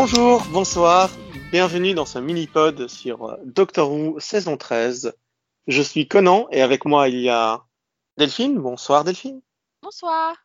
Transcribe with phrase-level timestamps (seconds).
[0.00, 1.10] Bonjour, bonsoir,
[1.50, 5.12] bienvenue dans ce mini-pod sur Doctor Who saison 13.
[5.66, 7.64] Je suis Conan et avec moi il y a
[8.16, 8.60] Delphine.
[8.60, 9.40] Bonsoir Delphine.
[9.82, 10.36] Bonsoir.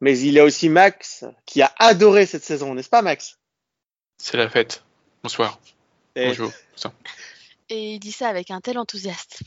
[0.00, 3.38] Mais il y a aussi Max qui a adoré cette saison, n'est-ce pas Max?
[4.16, 4.82] C'est la fête.
[5.22, 5.60] Bonsoir.
[6.16, 6.50] Et- Bonjour.
[7.68, 9.44] Et il dit ça avec un tel enthousiasme.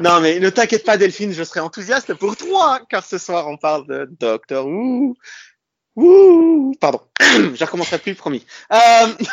[0.00, 3.58] Non mais ne t'inquiète pas Delphine, je serai enthousiaste pour toi car ce soir on
[3.58, 5.14] parle de Doctor Who.
[5.96, 8.44] Wouh Pardon, je recommencerai plus, promis.
[8.72, 9.14] Euh,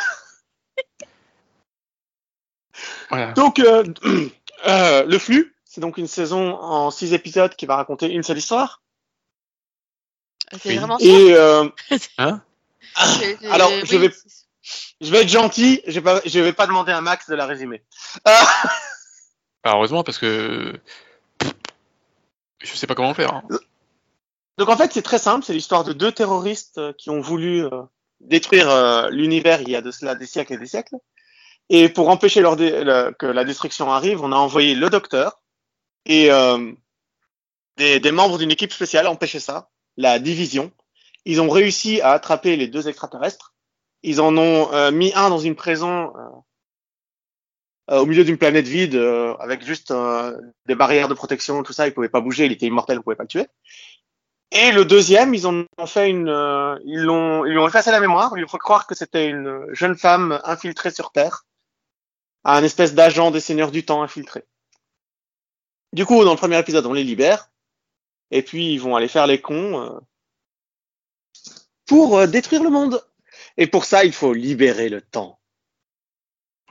[3.10, 3.32] Voilà.
[3.32, 3.84] donc euh,
[4.66, 8.38] euh, le flux, c'est donc une saison en six épisodes qui va raconter une seule
[8.38, 8.82] histoire.
[10.52, 10.76] C'est Oui.
[10.78, 11.68] vraiment Et euh,
[12.18, 12.42] Hein
[13.50, 14.10] alors, je vais-
[15.00, 17.46] je vais être gentil, je vais pas, je vais pas demander à Max de la
[17.46, 17.82] résumer.
[18.24, 18.40] Bah,
[19.64, 20.78] heureusement parce que
[22.62, 23.34] je sais pas comment faire.
[23.34, 23.42] hein.
[24.58, 27.64] Donc en fait, c'est très simple, c'est l'histoire de deux terroristes euh, qui ont voulu
[27.64, 27.82] euh,
[28.20, 30.96] détruire euh, l'univers il y a de cela des siècles et des siècles.
[31.70, 35.40] Et pour empêcher que la destruction arrive, on a envoyé le docteur
[36.04, 36.28] et
[37.76, 40.72] des, membres d'une équipe spéciale empêcher ça, la division.
[41.26, 43.54] Ils ont réussi à attraper les deux extraterrestres.
[44.02, 46.12] Ils en ont mis un dans une prison
[47.86, 48.96] au milieu d'une planète vide
[49.38, 49.94] avec juste
[50.66, 51.86] des barrières de protection, tout ça.
[51.86, 53.46] Il pouvait pas bouger, il était immortel, on pouvait pas le tuer.
[54.52, 57.90] Et le deuxième, ils en ont fait une, euh, ils l'ont, ils lui ont effacé
[57.92, 58.32] la mémoire.
[58.36, 61.44] Il faut croire que c'était une jeune femme infiltrée sur Terre,
[62.44, 64.44] un espèce d'agent des Seigneurs du Temps infiltré.
[65.92, 67.50] Du coup, dans le premier épisode, on les libère,
[68.32, 69.98] et puis ils vont aller faire les cons euh,
[71.86, 73.04] pour euh, détruire le monde.
[73.56, 75.38] Et pour ça, il faut libérer le temps.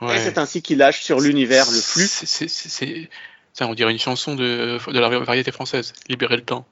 [0.02, 2.06] Et c'est ainsi qu'ils lâchent sur l'univers le flux.
[2.06, 3.10] C'est- c'est- c'est- c'est-
[3.52, 5.92] Ça, on dirait une chanson de, de la variété française.
[6.08, 6.64] Libérer le temps.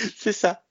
[0.16, 0.62] C'est ça.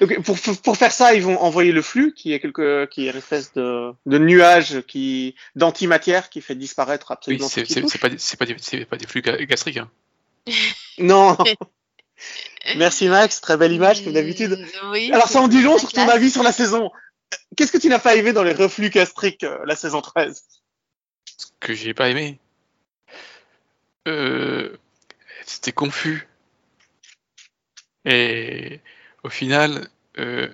[0.00, 3.10] Donc, pour, pour faire ça, ils vont envoyer le flux, qui est quelque, qui est
[3.12, 7.72] une espèce de, de nuage qui, d'antimatière qui fait disparaître Oui, absolument c'est ce qui
[7.74, 9.78] c'est- c'est pas, des- c'est pas, des- pas des flux ga- gastriques.
[9.78, 9.90] hein.
[10.98, 11.36] Non.
[12.76, 14.58] Merci Max, très belle image comme d'habitude.
[14.90, 15.10] Oui.
[15.12, 16.90] Alors ça en dit long sur ton avis sur la saison.
[17.56, 20.42] Qu'est-ce que tu n'as pas aimé dans les reflux gastriques euh, la saison 13
[21.60, 22.38] que j'ai pas aimé.
[24.08, 24.76] Euh,
[25.46, 26.26] C'était confus.
[28.06, 28.80] Et
[29.24, 30.48] au final, euh,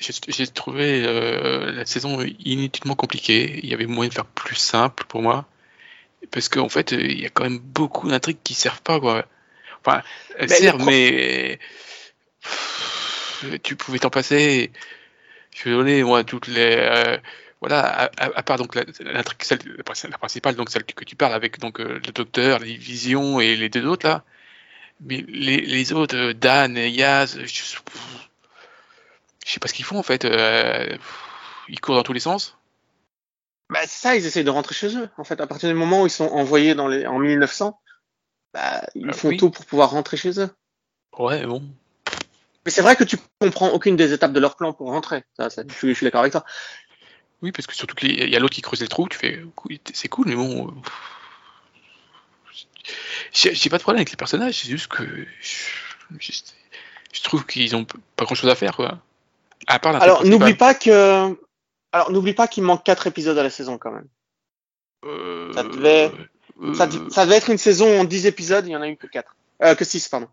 [0.00, 3.60] j'ai trouvé euh, la saison inutilement compliquée.
[3.62, 5.46] Il y avait moyen de faire plus simple pour moi.
[6.30, 9.26] Parce qu'en fait, euh, il y a quand même beaucoup d'intrigues qui servent pas, quoi.
[9.84, 10.02] Enfin,
[10.38, 11.58] elles Mais servent, mais
[13.62, 14.70] tu pouvais t'en passer.
[15.54, 16.76] Je suis désolé, moi, toutes les.
[16.78, 17.18] euh,
[17.60, 21.16] voilà, à, à- à part donc la- l'intrigue, celle, la principale, donc celle que tu
[21.16, 24.24] parles avec donc le docteur, les visions et les deux autres là.
[25.00, 30.02] Mais les, les autres, euh, Dan, Yaz, je, je sais pas ce qu'ils font en
[30.02, 30.24] fait.
[30.24, 30.96] euh,
[31.68, 32.56] ils courent dans tous les sens.
[33.70, 35.08] Bah c'est ça, ils essayent de rentrer chez eux.
[35.18, 37.78] En fait, à partir du moment où ils sont envoyés dans les, en 1900,
[38.54, 39.36] bah, ils Ah, font oui.
[39.36, 40.50] tout pour pouvoir rentrer chez eux.
[41.18, 41.62] Ouais, bon.
[42.64, 45.22] Mais c'est vrai que tu comprends aucune des étapes de leur plan pour rentrer.
[45.36, 46.44] Ça, ça, je suis, je suis d'accord avec toi.
[47.42, 49.44] Oui, parce que surtout qu'il y a l'autre qui creuse les trous, tu fais,
[49.92, 50.68] c'est cool, mais bon.
[50.68, 50.70] euh,
[53.32, 55.04] J'ai pas de problème avec les personnages, c'est juste que
[55.40, 57.84] je, trouve qu'ils ont
[58.16, 58.98] pas grand chose à faire, quoi.
[59.66, 61.36] À part Alors n'oublie pas que,
[61.92, 64.08] alors n'oublie pas qu'il manque quatre épisodes à la saison quand même.
[65.04, 66.12] Euh, ça devait-
[66.62, 68.96] euh, Ça, ça devait être une saison en 10 épisodes, il y en a eu
[68.96, 69.36] que 4.
[69.62, 70.28] Euh, que 6, pardon.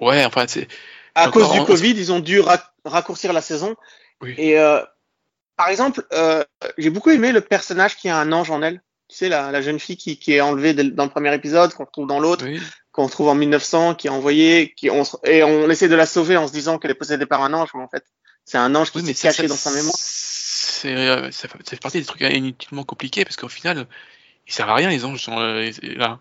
[0.00, 0.68] Ouais, enfin, c'est.
[1.14, 3.76] À cause du Covid, ils ont dû ra- raccourcir la saison.
[4.20, 4.34] Oui.
[4.38, 4.56] Et
[5.56, 6.06] par exemple,
[6.78, 8.82] j'ai beaucoup aimé le personnage qui a un ange en elle.
[9.12, 11.84] Tu sais, la, la jeune fille qui, qui est enlevée dans le premier épisode, qu'on
[11.84, 12.58] retrouve dans l'autre, Oui.
[12.92, 16.38] qu'on retrouve en 1900, qui est envoyée, qui on, et on essaie de la sauver
[16.38, 18.06] en se disant qu'elle est possédée par un ange, mais en fait,
[18.46, 19.94] c'est un ange qui Oui, s'est caché ça- dans sa mémoire.
[19.98, 23.86] C'est, euh, ça, fait, partie des trucs inutilement compliqués parce qu'au final,
[24.46, 26.18] ils servent à rien, les anges sont euh, là.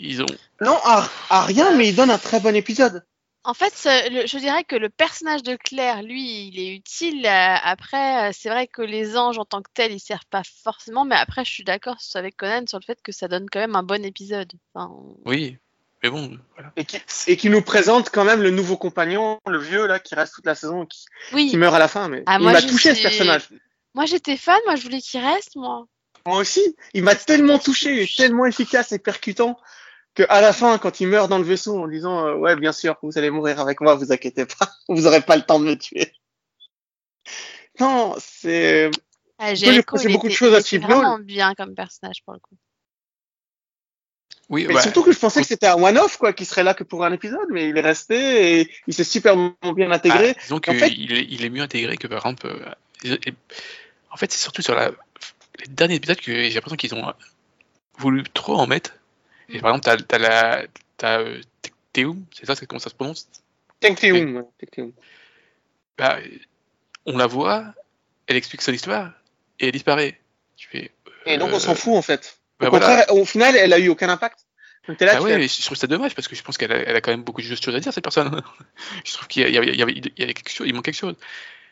[0.00, 0.26] Ils ont.
[0.60, 3.04] Non, à, à rien, mais il donne un très bon épisode.
[3.42, 3.72] En fait,
[4.10, 7.24] le- je dirais que le personnage de Claire, lui, il est utile.
[7.24, 10.42] euh, après, euh, c'est vrai que les anges en tant que tels, ils servent pas
[10.62, 13.60] forcément, mais après, je suis d'accord avec Conan sur le fait que ça donne quand
[13.60, 14.52] même un bon épisode.
[14.74, 14.92] Enfin,
[15.24, 15.56] Oui,
[16.02, 16.70] mais bon, voilà.
[16.76, 16.98] Et qui,
[17.28, 20.46] et qui nous présente quand même le nouveau compagnon, le vieux là, qui reste toute
[20.46, 22.08] la saison, qui, oui, qui meurt à la fin.
[22.08, 23.48] Mais Ah, il moi, m'a touché ce personnage.
[23.94, 25.86] moi j'étais fan, moi je voulais qu'il reste, moi.
[26.26, 29.58] Moi aussi, il m'a tellement touché, il est tellement efficace et percutant
[30.14, 32.72] que à la fin, quand il meurt dans le vaisseau en disant euh, ouais bien
[32.72, 35.66] sûr vous allez mourir avec moi, vous inquiétez pas, vous aurez pas le temps de
[35.66, 36.12] me tuer.
[37.78, 38.90] Non, c'est
[39.38, 42.56] Ah, il beaucoup de choses à Steve vraiment bien comme personnage pour le coup.
[44.50, 46.74] Oui, Mais bah, surtout que je pensais que c'était un one-off, quoi, qui serait là
[46.74, 50.34] que pour un épisode, mais il est resté et il s'est super bien intégré.
[50.36, 52.48] ah, disons en qu'il fait- est, il est mieux intégré que par exemple.
[52.48, 53.16] euh,
[54.10, 54.90] en fait, c'est surtout sur la,
[55.60, 57.12] les derniers épisodes que j'ai l'impression qu'ils ont
[57.98, 58.96] voulu trop en mettre.
[59.52, 60.64] Et par exemple, t'as t'as la.
[60.96, 61.40] T'as euh,
[62.32, 63.28] c'est ça, c'est comment ça se prononce?
[63.80, 64.92] Tecteum, Tecteum.
[65.98, 66.18] bah,
[67.06, 67.74] On la voit,
[68.26, 69.12] elle explique son histoire
[69.58, 70.20] et elle disparaît.
[70.56, 70.92] Tu fais.
[71.26, 72.38] Et donc, euh, on s'en fout, en fait.
[72.60, 72.86] Au bah voilà.
[72.86, 74.46] contraire, au final, elle a eu aucun impact.
[74.88, 76.76] Donc, là, Ah ouais, fais, je trouve ça dommage parce que je pense qu'elle a,
[76.76, 78.40] elle a quand même beaucoup de choses à dire cette personne.
[79.04, 80.50] je trouve qu'il y, a- il y avait- il y avait- il y avait quelque
[80.50, 81.16] chose, il manque quelque chose.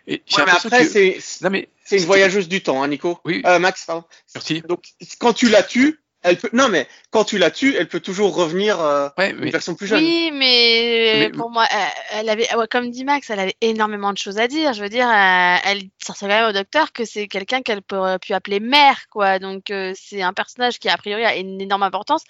[0.06, 0.90] Et Ouais, mais après, que.
[0.90, 3.20] c'est Non mais c'est une voyageuse du temps, hein, Nico.
[3.24, 3.42] Oui.
[3.44, 4.06] Euh, Max, pardon.
[4.34, 4.62] merci.
[4.62, 4.84] Donc,
[5.18, 6.50] quand tu la tues, elle peut.
[6.52, 9.74] Non, mais quand tu la tues, elle peut toujours revenir euh, Ouais, une mais version
[9.74, 9.98] plus jeune.
[10.02, 11.88] Oui, mais, Mais- pour moi, elle,
[12.20, 14.72] elle avait, ouais, comme dit Max, elle avait énormément de choses à dire.
[14.72, 18.18] Je veux dire, euh, elle sortait quand même au docteur que c'est quelqu'un qu'elle aurait
[18.18, 19.38] pu appeler mère, quoi.
[19.38, 22.22] Donc, euh, c'est un personnage qui, a priori, a une énorme importance.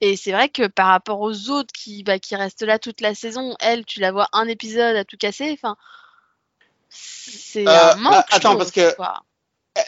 [0.00, 3.14] Et c'est vrai que par rapport aux autres qui, bah, qui restent là toute la
[3.14, 5.50] saison, elle, tu la vois un épisode à tout casser.
[5.52, 5.76] Enfin,
[6.88, 8.12] c'est Euh, un manque.
[8.12, 8.94] bah, je attends, parce que-.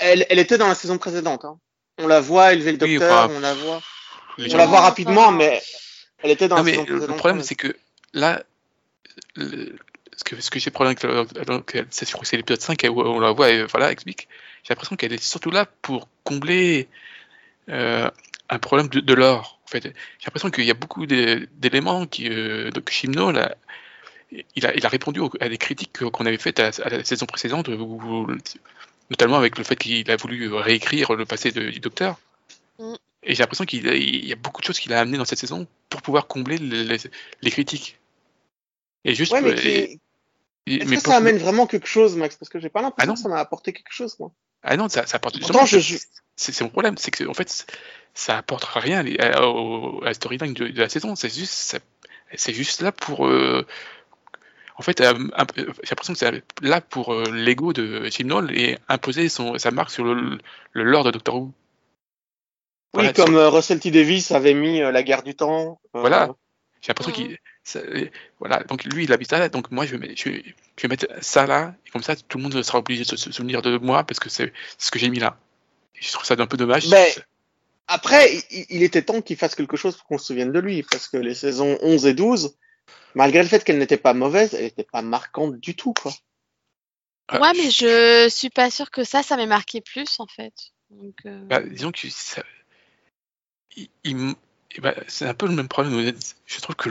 [0.00, 1.44] Elle, elle était dans la saison précédente.
[1.44, 1.59] Hein.
[1.99, 3.83] On la voit élever le Oui, docteur, on la voit.
[4.39, 5.63] On la voit rapidement, mais
[6.23, 7.75] elle était dans Non mais le, problème c'est que
[8.13, 8.43] là,
[9.35, 9.75] le-
[10.17, 13.33] ce que ce que j'ai problème avec c'est que c'est l'épisode 5 où on la
[13.33, 14.29] voit et voilà explique.
[14.63, 16.89] J'ai l'impression qu'elle est surtout là pour combler
[17.71, 18.11] euh,
[18.49, 19.59] un problème de, de l'or.
[19.65, 19.93] En fait, j'ai
[20.27, 23.55] l'impression qu'il y a beaucoup d'é- d'éléments qui euh, donc Shimno là,
[24.55, 27.05] il a, il a répondu aux- à des critiques qu'on avait faites à, à la
[27.05, 28.27] saison précédente, où-
[29.11, 32.19] notamment avec le fait qu'il a voulu réécrire le passé de- du docteur.
[32.79, 32.94] Mm.
[33.23, 33.87] Et j'ai l'impression qu'il
[34.26, 36.85] y a beaucoup de choses qu'il a amené dans cette saison pour pouvoir combler les,
[36.85, 36.99] les-
[37.43, 37.99] les critiques.
[39.05, 39.32] Et juste.
[39.32, 40.00] Ouais, mais et-
[40.67, 42.37] et- Est-ce mais que pour- ça amène vraiment quelque chose, Max?
[42.37, 43.14] Parce que j'ai pas l'impression Ah non.
[43.14, 44.31] que ça m'a apporté quelque chose, moi.
[44.62, 45.38] Ah non, ça, ça apporte.
[45.41, 45.97] Pourtant, je-
[46.37, 47.67] c'est- mon problème, c'est que en fait,
[48.14, 51.14] ça apporte rien à, à- la storyline de, de la saison.
[51.14, 51.79] C'est juste, ça-
[52.35, 53.26] c'est juste là pour.
[53.29, 53.64] euh,
[54.78, 55.14] en fait, euh,
[55.55, 59.70] peu- j'ai l'impression que c'est là pour euh, l'ego de Chibnall et imposer son, sa
[59.70, 60.38] marque sur le,
[60.73, 61.52] le lore de Doctor Who.
[62.94, 63.90] Oui, comme sur- euh, Russell T.
[63.90, 65.78] Davis avait mis euh, la guerre du temps.
[65.94, 66.31] euh, Voilà.
[66.82, 67.28] J'ai l'impression Mhm.
[67.28, 67.38] qu'il.
[67.64, 67.81] ça-
[68.38, 70.44] Voilà, donc lui, il habite là, donc moi, je vais, mettre- je, vais,
[70.76, 73.32] je vais mettre ça là, et comme ça, tout le monde sera obligé de se,
[73.32, 75.37] souvenir de moi parce que c'est ce que j'ai mis là.
[75.96, 76.88] Et je trouve ça un peu dommage.
[76.90, 77.06] Ben,
[77.88, 80.82] Après, il, il était temps qu'il fasse quelque chose pour qu'on se souvienne de lui,
[80.82, 82.56] parce que les saisons 11 et 12,
[83.17, 86.13] malgré le fait qu'elles n'étaient pas mauvaises, elles n'étaient pas marquantes du tout, quoi.
[87.33, 90.55] Ouais, mais je suis pas sûre que ça, ça m'ait marqué plus, en fait.
[90.91, 92.43] Donc, euh, Bah, disons que ça,
[93.77, 94.35] il- il m-
[94.77, 96.13] eh ben, c'est un peu le même problème.
[96.47, 96.91] Je trouve que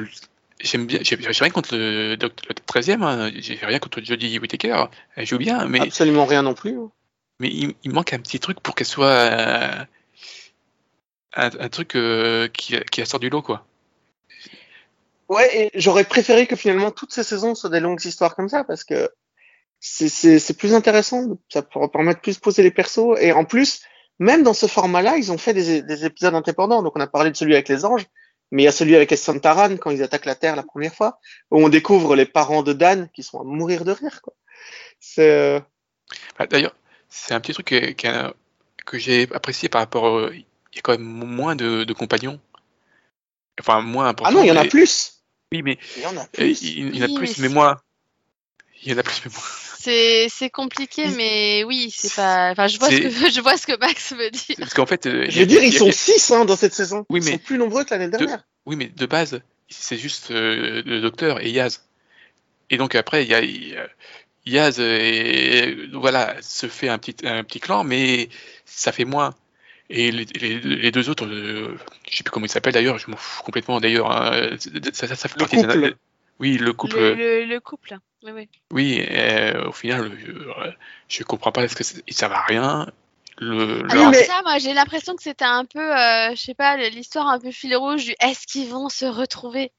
[0.60, 1.00] j'aime bien.
[1.01, 2.30] J'ai j'ai rien contre le, le
[2.66, 4.86] 13e, hein, j'ai rien contre Jodie Whittaker.
[5.16, 6.78] Elle joue bien, mais, Absolument rien non plus.
[6.78, 6.92] hein.
[7.39, 9.86] mais il, il manque un petit truc pour qu'elle soit euh,
[11.36, 13.66] un, un truc euh, qui, qui la sort du lot, quoi.
[15.30, 18.63] Ouais, et j'aurais préféré que finalement toutes ces saisons soient des longues histoires comme ça,
[18.63, 19.10] parce que
[19.80, 23.81] c'est- plus intéressant, ça pourrait permettre plus de poser les persos, et en plus,
[24.19, 27.31] même dans ce format-là, ils ont fait des, des épisodes indépendants, donc on a parlé
[27.31, 28.06] de celui avec les anges,
[28.51, 31.19] mais il y a celui avec Essantaran, quand ils attaquent la Terre la première fois,
[31.51, 34.33] où on découvre les parents de Dan, qui sont à mourir de rire, quoi.
[34.99, 35.30] C'est...
[35.30, 35.59] euh,
[36.38, 36.76] Bah, D'ailleurs,
[37.09, 38.33] c'est un petit truc que, que,
[38.85, 40.07] que j'ai apprécié par rapport.
[40.18, 42.40] euh, Il y a quand même moins de, de compagnons.
[43.59, 44.31] Enfin, moins important.
[44.33, 45.15] Ah non, il y en a plus
[45.56, 47.38] Oui, mais Il y en a euh, plus il, il y en a Oui, plus,
[47.40, 47.78] mais moins.
[48.83, 49.44] Il y en a plus, mais moins.
[49.80, 52.52] C'est c'est compliqué, mais oui, c'est pas.
[52.52, 54.56] Enfin, je vois ce que je vois ce que Max veut dire.
[54.59, 55.06] Parce qu'en fait.
[55.06, 57.06] euh, Je veux dire, il ils sont six hein, dans cette saison.
[57.09, 58.44] Oui, ils mais- sont plus nombreux que l'année dernière.
[58.66, 61.83] Oui, mais de base, c'est juste euh, le docteur et Yaz.
[62.71, 63.88] Et donc après, il y a il y a-
[64.47, 68.30] Yaz et voilà se fait un petit un petit clan, mais
[68.66, 69.33] ça fait moins.
[69.89, 71.77] Et les, les, les deux autres, euh,
[72.09, 74.11] je sais plus comment ils s'appellent d'ailleurs, je m'en fous complètement d'ailleurs.
[74.11, 74.56] hein,
[74.94, 75.95] ça, ça, ça fait Le partie couple.
[76.39, 76.97] Oui, le couple.
[76.97, 77.97] Le, le, le couple.
[78.23, 78.49] Oui, oui.
[78.71, 80.71] Oui, euh, au final, euh,
[81.07, 82.87] je comprends pas ce que c'est- ça va à rien.
[83.37, 86.77] Le, Ah mais- Ça, moi, j'ai l'impression que c'était un peu, euh, je sais pas,
[86.77, 89.71] l'histoire un peu fil rouge du est-ce qu'ils vont se retrouver?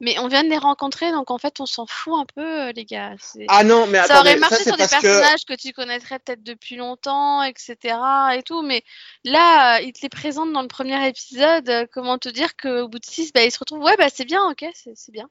[0.00, 2.72] Mais on vient de les rencontrer, donc en fait, on s'en fout un peu, euh,
[2.72, 3.16] les gars.
[3.48, 4.90] Ah non, mais ça attendez, aurait ça, marché c'est sur des que...
[4.90, 5.54] personnages que...
[5.54, 7.76] tu connaîtrais peut-être depuis longtemps, etc.
[8.34, 8.84] et tout, mais
[9.24, 11.68] là, euh, ils te les présentent dans le premier épisode.
[11.68, 13.82] euh, comment te dire qu'au bout de six, bah, ils se retrouvent.
[13.82, 15.28] Ouais, bah c'est bien, ok, c'est bien.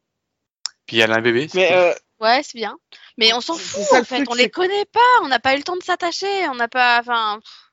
[0.86, 1.47] Puis elle a un bébé.
[1.53, 2.77] Mais euh, Ouais, c'est bien.
[3.17, 4.15] Mais on s'en fout, ça, en fait.
[4.15, 6.67] truc, on les connaît pas, on n'a pas eu le temps de s'attacher, on n'a
[6.67, 7.00] pas.
[7.00, 7.39] Enfin.
[7.39, 7.66] pff.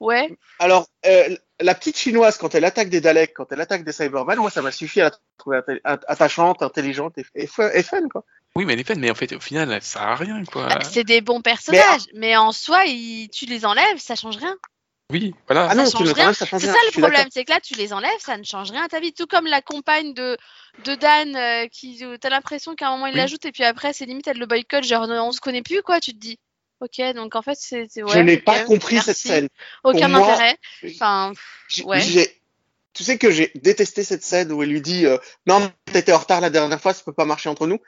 [0.00, 0.34] Ouais.
[0.58, 4.38] alors, euh, la petite chinoise, quand elle attaque des Daleks, quand elle attaque des Cybermen,
[4.38, 7.82] moi, ça m'a suffi à la trouver atta- att- attachante, intelligente et, et, fun- et
[7.82, 8.24] fun, quoi.
[8.56, 10.66] Oui, mais elle est fun, mais en fait, au final, ça sert à rien, quoi.
[10.68, 14.56] Bah, c'est des bons personnages, mais, en soi, ils- tu les enlèves, ça change rien.
[15.12, 15.66] Oui, voilà.
[15.68, 16.24] Ah non, Ça tu change rien.
[16.26, 16.74] enlèves, ça change C'est rien.
[16.80, 19.00] ça le problème, c'est que là tu les enlèves, ça ne change rien à ta
[19.00, 19.12] vie.
[19.12, 20.38] Tout comme la compagne de,
[20.84, 23.18] de Dan, euh, qui euh, t'as l'impression qu'à un moment il Oui.
[23.18, 25.98] l'ajoute et puis après c'est limite elle le boycott, genre on se connaît plus quoi,
[25.98, 26.38] tu te dis.
[26.80, 27.88] Ok, donc en fait c'est.
[27.94, 29.06] je n'ai pas compris merci.
[29.10, 29.48] cette scène.
[29.84, 30.56] Aucun Pour moi, intérêt.
[30.86, 31.32] Enfin,
[31.84, 32.00] Ouais.
[32.92, 36.18] Tu sais que j'ai détesté cette scène où elle lui dit euh, Non, t'étais en
[36.18, 37.78] retard la dernière fois, ça peut pas marcher entre nous.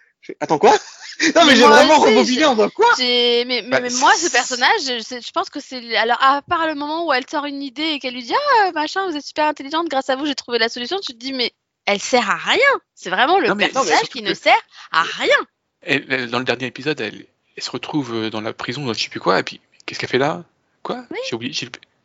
[0.41, 0.73] Attends, quoi?
[1.37, 2.87] Non, mais Mais j'ai vraiment rebobiné en mode quoi?
[2.99, 5.95] Mais, mais, Bah, mais moi ce personnage, je, pense que c'est.
[5.97, 8.33] Alors à part le moment où elle sort une idée et qu'elle lui dit
[8.63, 11.19] Ah machin, vous êtes super intelligente, grâce à vous j'ai trouvé la solution, tu te
[11.19, 11.53] dis mais
[11.85, 12.81] elle sert à rien.
[12.95, 15.37] C'est vraiment le Non, mais- personnage non, qui que- ne sert à rien.
[15.83, 18.93] Elle- elle- dans le dernier épisode, elle, elle se retrouve euh, dans la prison, dans
[18.95, 20.45] je sais plus quoi, et puis qu'est-ce qu'elle fait là?
[20.83, 21.05] Quoi?
[21.11, 21.19] Oui.
[21.29, 21.55] J'ai oublié.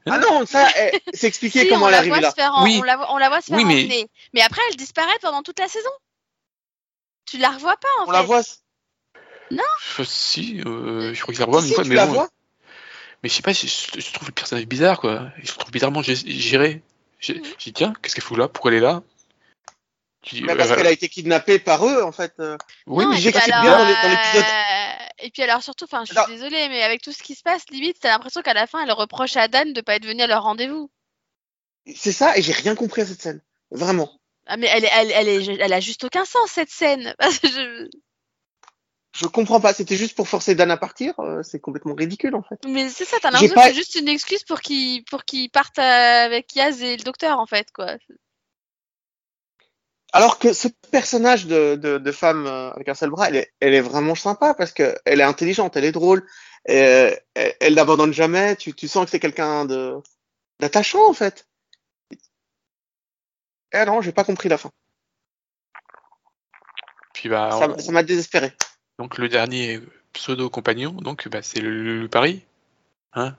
[0.09, 0.67] Ah non, ça,
[1.13, 2.31] c'est expliqué Si, comment on elle voit là.
[2.53, 2.77] en- Oui.
[2.79, 4.07] on, la voit, on la voit se faire Oui, mais- emmener.
[4.33, 5.89] Mais après, elle disparaît pendant toute la saison.
[7.29, 8.11] Tu la revois pas, en On fait.
[8.13, 8.41] la voit.
[9.51, 12.13] Euh, si, euh, je crois que je la revois Si, une fois, mais la bon.
[12.13, 12.29] vois
[13.23, 15.29] Mais je sais pas, je, je- trouve le personnage bizarre, quoi.
[15.37, 16.81] Je le trouve bizarrement gé- géré.
[17.19, 18.47] J'ai dit, tiens, qu'est-ce qu'elle fout là?
[18.47, 19.01] Pourquoi elle est là?
[20.41, 22.33] Mais parce euh, qu'elle a été kidnappée par eux, en fait.
[22.85, 24.45] Oui, Non, mais j'ai bien dans l'épisode.
[25.19, 27.63] Et puis alors surtout, enfin, je suis désolée, mais avec tout ce qui se passe,
[27.71, 30.27] limite, t'as l'impression qu'à la fin, elle reproche à Dan de pas être venu à
[30.27, 30.91] leur rendez-vous.
[31.95, 33.41] C'est ça, et j'ai rien compris à cette scène.
[33.71, 34.11] Vraiment.
[34.45, 37.15] Ah, mais elle, est- elle, elle, est, elle a juste aucun sens cette scène.
[37.43, 37.89] Je-
[39.15, 39.73] Je comprends pas.
[39.73, 41.19] C'était juste pour forcer Dan à partir.
[41.19, 42.59] euh, c'est complètement ridicule, en fait.
[42.67, 45.49] Mais c'est ça, t'as l'impression pas- que c'est juste une excuse pour qu'ils pour qu'ils
[45.49, 47.95] partent euh, avec Yaz et le docteur, en fait, quoi.
[50.13, 53.53] Alors que ce personnage de, de, de femme euh, avec un seul bras, elle est,
[53.59, 56.25] elle est vraiment sympa parce que elle est intelligente, elle est drôle,
[56.69, 58.55] euh, elle, elle n'abandonne jamais.
[58.55, 59.95] Tu, tu sens que c'est quelqu'un de
[60.59, 61.45] d'attachant en fait.
[63.73, 64.71] Eh non, j'ai pas compris la fin.
[67.13, 68.53] Puis bah, Ça on- m- ça m'a désespéré.
[68.99, 69.81] donc le dernier
[70.13, 72.45] pseudo compagnon, donc bah, c'est le, loup Paris,
[73.13, 73.35] hein?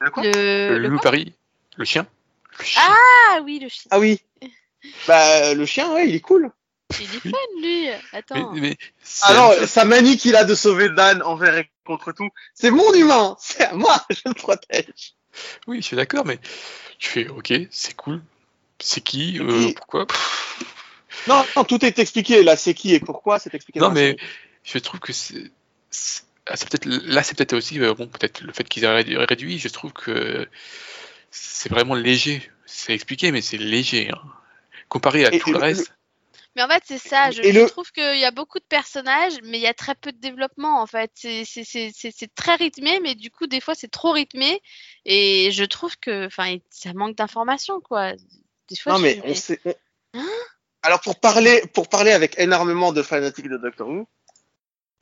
[0.00, 0.22] Le quoi?
[0.24, 1.32] Le, Le, le loup Paris,
[1.76, 2.06] le chien.
[2.58, 2.82] Le chien.
[2.84, 3.88] Ah oui, le chien.
[3.90, 4.20] Ah oui.
[5.06, 6.50] Bah le chien, ouais, il est cool.
[6.98, 7.88] Il est fun, lui.
[8.12, 8.52] Attends.
[8.54, 8.76] mais,
[9.22, 13.36] Alors sa manie qu'il a de sauver Dan envers et contre tout, c'est mon humain,
[13.40, 15.14] c'est à moi, je le protège.
[15.66, 16.38] oui, je suis d'accord, mais
[16.98, 18.20] tu fais, ok, c'est cool.
[18.80, 20.06] C'est qui euh, puis- Pourquoi?
[20.06, 20.64] Pff,
[21.28, 22.42] Non, non, tout est expliqué.
[22.42, 23.78] Là, c'est qui et pourquoi, c'est expliqué.
[23.78, 24.16] Non, mais
[24.64, 25.50] je trouve que c'est.
[26.46, 29.58] ah, peut-être là, c'est peut-être aussi euh, bon, peut-être le fait qu'ils aient rédu- réduit.
[29.58, 30.48] Je trouve que
[31.30, 32.50] c'est vraiment léger.
[32.66, 34.10] C'est expliqué, mais c'est léger.
[34.10, 34.22] hein.
[34.90, 35.92] Comparé à Et- tout et le le- reste.
[36.56, 37.30] Mais en fait, c'est ça.
[37.30, 39.72] Je, Et je le- trouve qu'il y a beaucoup de personnages, mais il y a
[39.74, 40.82] très peu de développement.
[40.82, 44.60] En fait, c'est très rythmé, mais du coup, des fois, c'est trop rythmé.
[45.04, 48.12] Et je trouve que, enfin, ça manque d'informations, quoi.
[48.68, 49.60] Des fois, Non, je mais on sait.
[49.64, 49.74] on-
[50.82, 54.08] Alors, pour parler, pour parler avec énormément de fanatiques de Doctor Who,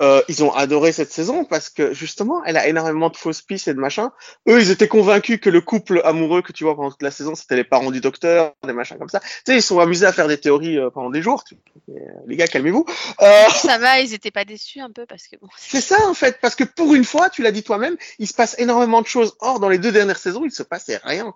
[0.00, 3.68] euh, ils ont adoré cette saison parce que justement, elle a énormément de fausses pistes
[3.68, 4.12] et de machin.
[4.48, 7.34] Eux, ils étaient convaincus que le couple amoureux que tu vois pendant toute la saison,
[7.34, 9.20] c'était les parents du docteur, des machins comme ça.
[9.20, 11.44] Tu sais, ils sont amusés à faire des théories euh, pendant des jours.
[11.44, 11.56] Tu-
[11.90, 11.92] euh,
[12.26, 12.84] Les gars, calmez-vous.
[13.22, 15.48] Euh, ça va, ils étaient pas déçus un peu parce que bon.
[15.56, 18.34] c'est ça en fait, parce que pour une fois, tu l'as dit toi-même, il se
[18.34, 19.36] passe énormément de choses.
[19.40, 21.34] Or, dans les deux dernières saisons, il se passait rien.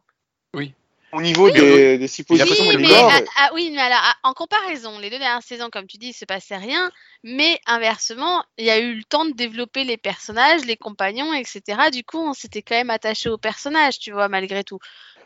[0.54, 0.74] Oui.
[1.14, 4.32] Au niveau Oui, des, des suppositions Oui, mais, ah, ah, oui, mais alors, ah, en
[4.32, 6.90] comparaison, les deux dernières saisons, comme tu dis, il se passait rien.
[7.22, 11.90] Mais inversement, il y a eu le temps de développer les personnages, les compagnons, etc.
[11.92, 14.78] Du coup, on s'était quand même attaché aux personnages, tu vois, malgré tout.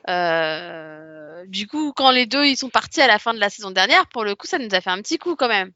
[0.08, 3.70] Euh, du coup, quand les deux ils sont partis à la fin de la saison
[3.70, 5.70] dernière, pour le coup, ça nous a fait un petit coup quand même.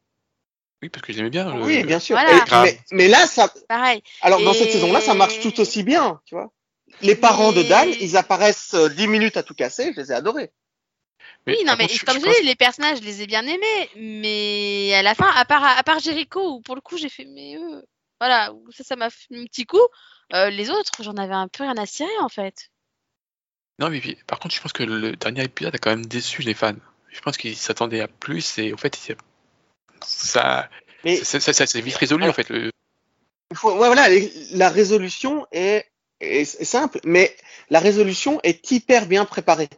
[0.83, 1.55] Oui, parce que j'aimais bien.
[1.55, 2.17] le- Oui, bien sûr.
[2.17, 2.39] Voilà.
[2.39, 4.03] Et- mais, mais là, ça, Pareil.
[4.23, 6.51] alors dans Et- cette saison-là, ça marche tout aussi bien, tu vois.
[7.03, 10.15] Les parents de Dan, ils apparaissent euh, 10 minutes à tout casser, je les ai
[10.15, 10.51] adorés.
[11.47, 13.23] Mais oui, non, mais contre, je- comme je je, pense- dis, les personnages, je les
[13.23, 13.91] ai bien aimés.
[13.97, 17.25] Mais à la fin, à part, à part Jericho, où pour le coup, j'ai fait,
[17.25, 17.83] mais eux,
[18.21, 19.81] voilà, ça, ça m'a fait un petit coup.
[20.35, 22.71] euh, les autres, j'en avais un peu rien à cirer en fait.
[23.79, 26.43] Non, mais puis, par contre, je pense que le dernier épisode a quand même déçu
[26.43, 26.75] les fans.
[27.09, 28.97] Je pense qu'ils s'attendaient à plus et en fait,
[30.05, 30.69] ça,
[31.05, 32.49] Mais ça, ça, ça s'est vite résolu en fait.
[32.51, 32.71] Le...
[33.51, 35.90] il faut- ouais, voilà, les- la résolution est,
[36.21, 37.35] est, est simple, mais
[37.71, 39.69] la résolution est hyper bien préparée.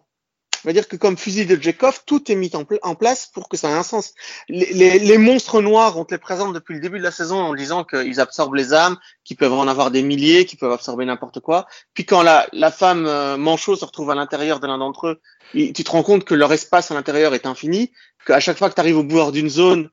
[0.63, 3.57] C'est-à-dire que comme fusil de Chekhov, tout est mis en, pla- en place pour que
[3.57, 4.15] ça ait un sens.
[4.49, 7.41] Les, les, les monstres noirs, on te les présente depuis le début de la saison
[7.41, 11.05] en disant qu'ils absorbent les âmes, qu'ils peuvent en avoir des milliers, qu'ils peuvent absorber
[11.05, 11.67] n'importe quoi.
[11.95, 15.21] Puis quand la, la femme euh, manchot se retrouve à l'intérieur de l'un d'entre eux,
[15.53, 17.91] tu te rends compte que leur espace à l'intérieur est infini,
[18.25, 19.91] qu'à chaque fois que tu arrives au bout d'une zone,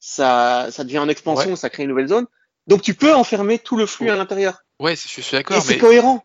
[0.00, 2.26] ça, ça devient en expansion, ça crée une nouvelle zone.
[2.66, 4.12] Donc tu peux enfermer tout le flux Ouais.
[4.12, 4.62] à l'intérieur.
[4.80, 6.24] Ouais, c'est- je suis Et d'accord, c'est mais, cohérent.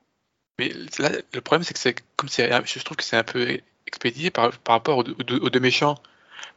[0.60, 3.60] mais là, le problème, c'est que c'est comme c'est, je trouve que c'est un peu
[3.88, 5.96] expédié par, par rapport aux, deux- aux deux, aux deux méchants.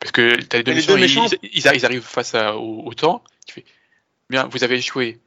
[0.00, 2.34] Parce que t'as les deux les méchants, deux méchants- Ils, ils arri- ils arrivent face
[2.34, 3.22] à- au, au temps.
[3.46, 3.64] Tu fais,
[4.28, 5.20] bien, vous avez échoué.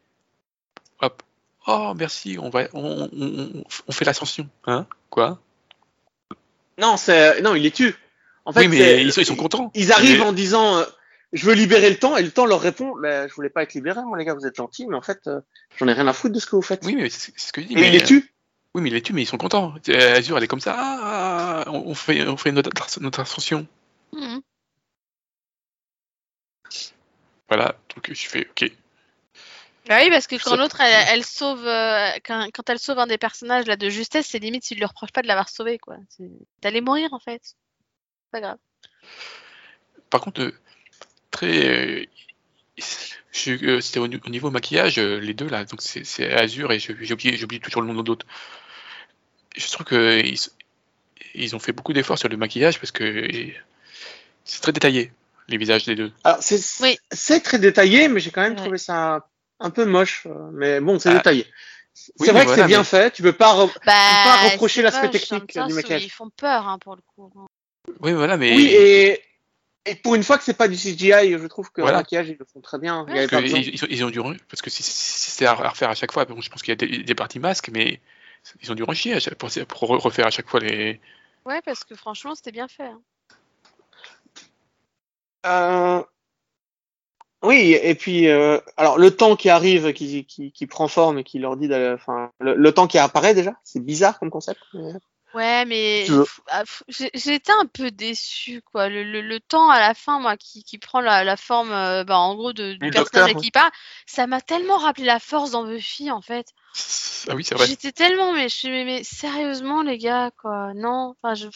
[1.01, 1.23] Hop,
[1.69, 4.47] Oh, merci, on, va, on, on, on fait l'ascension.
[4.65, 5.39] Hein Quoi
[6.79, 7.93] Non, c'est non, il les tue.
[8.45, 9.71] En fait, Oui, mais c'est- ils sont, ils sont contents.
[9.75, 10.85] Ils arrivent Mais- en disant euh,
[11.33, 13.73] je veux libérer le temps et le temps leur répond mais je voulais pas être
[13.73, 15.41] libéré moi les gars vous êtes gentils mais en fait euh,
[15.77, 16.85] j'en ai rien à foutre de ce que vous faites.
[16.85, 17.73] Oui, mais c'est ce que je dis.
[17.73, 17.87] et mais...
[17.87, 18.33] il les tue.
[18.73, 19.73] Oui, mais il les tue, mais ils sont contents.
[19.89, 20.75] Euh, Azure, elle est comme ça.
[20.77, 23.65] Ah, on on fait, on fait notre, notre ascension.
[24.13, 24.41] Mhm.
[27.49, 28.71] Voilà, donc je fais OK.
[29.87, 33.07] Bah oui, parce que quand l'autre, elle, elle sauve, euh, quand, quand elle sauve un
[33.07, 35.95] des personnages là de justesse, c'est limite, tu lui reproches pas de l'avoir sauvé, quoi.
[36.59, 37.55] T'allais mourir, en fait.
[38.31, 38.57] Pas grave.
[40.09, 40.53] Par contre, euh,
[41.37, 41.67] très.
[41.67, 42.05] euh,
[43.47, 46.79] euh, C'était au, au niveau maquillage, euh, les deux là, donc c'est Azure et
[47.11, 48.25] oublié toujours le nom de l'autre.
[49.55, 50.21] Je trouve que
[51.33, 53.27] ils, ont fait beaucoup d'efforts sur le maquillage parce que
[54.43, 55.11] c'est très détaillé,
[55.47, 56.11] les visages des deux.
[56.23, 56.97] Alors c'est Oui.
[57.11, 58.57] c'est très détaillé mais j'ai quand même Ouais.
[58.61, 59.27] trouvé ça
[59.59, 61.15] un peu moche mais bon c'est Ah.
[61.15, 61.45] détaillé.
[61.93, 64.49] C'est Oui, vrai que voilà, c'est bien mais- fait tu peux pas re- Bah, pas
[64.51, 66.05] reprocher l'aspect moche, technique du maquillage.
[66.05, 67.31] Ils font peur, hein, pour le coup.
[68.01, 68.55] Oui, voilà, mais.
[68.55, 69.19] Oui et
[69.87, 71.97] et pour une fois que c'est pas du CGI je trouve que Voilà.
[71.97, 73.05] le maquillage ils le font très bien.
[73.05, 76.39] Parce ils, ils ont- dû parce que si, c'était à refaire à chaque fois, bon,
[76.41, 77.99] je pense qu'il y a des, des parties masques, mais
[78.61, 80.99] ils ont dû rechier à chaque- pour, pour re- refaire à chaque fois les.
[81.45, 82.83] Ouais, parce que franchement, c'était bien fait.
[82.83, 83.01] hein.
[85.45, 86.03] Euh,
[87.43, 91.23] Oui, et puis euh, alors le temps qui arrive, qui, qui, qui prend forme et
[91.23, 94.59] qui leur dit, enfin le, le temps qui apparaît déjà, c'est bizarre comme concept.
[94.73, 94.93] mais-
[95.33, 96.07] Ouais, mais
[96.49, 96.63] ah,
[97.13, 98.87] été un peu déçue, quoi.
[98.89, 102.03] Le, le, le temps à la fin, moi, qui, qui prend la, la forme, euh,
[102.03, 103.69] bah, en gros, de, du personnage qui part,
[104.05, 106.47] ça m'a tellement rappelé la force dans Buffy, en fait.
[107.27, 107.67] Ah oui, c'est vrai.
[107.67, 110.71] J'étais tellement, mais je suis, mais, mais sérieusement, les gars, quoi.
[110.75, 111.47] Non, enfin, je,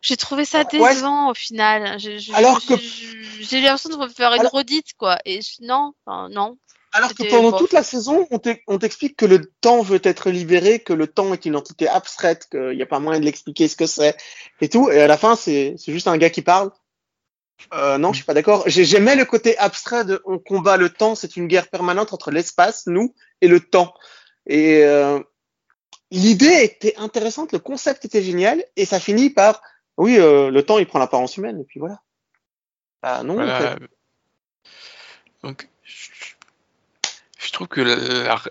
[0.00, 0.64] j'ai trouvé ça ouais.
[0.70, 1.98] décevant au final.
[1.98, 5.18] J'ai Alors que- j'ai- l'impression de refaire une Alors- redite, quoi.
[5.24, 6.56] Et je- non, enfin, non.
[6.92, 10.30] Alors que pendant toute la saison, on t'ex- on t'explique que le temps veut être
[10.30, 13.66] libéré, que le temps est une entité abstraite, qu'il n'y a pas moyen de l'expliquer
[13.68, 14.14] ce que c'est
[14.60, 14.90] et tout.
[14.90, 16.70] Et à la fin, c'est juste un gars qui parle.
[17.72, 18.64] Euh, non, je suis pas d'accord.
[18.66, 22.30] J'ai- J'aimais le côté abstrait de on combat le temps, c'est une guerre permanente entre
[22.30, 23.94] l'espace, nous, et le temps.
[24.46, 25.20] Et euh,
[26.10, 29.62] l'idée était intéressante, le concept était génial, et ça finit par
[29.96, 32.00] oui, euh, le temps il prend l'apparence humaine, et puis voilà.
[33.02, 33.76] Ah non, en Voilà.
[33.78, 33.84] fait.
[35.42, 35.68] Donc,
[37.52, 38.42] je, trouve que la, la-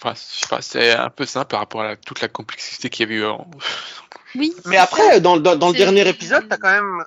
[0.00, 2.88] enfin, je sais pas, c'est un peu simple par rapport à la- toute la complexité
[2.90, 3.24] qu'il y avait eu.
[3.26, 3.46] En...
[4.34, 4.54] Oui.
[4.64, 7.04] Mais après, dans, dans, dans le dernier épisode, t'as quand même,